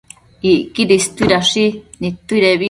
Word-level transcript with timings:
Icquidi 0.51 0.93
istuidashi 1.01 1.63
nidtuidebi 1.99 2.59